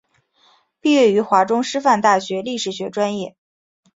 [0.79, 3.35] 毕业于华中师范大学历史学专业。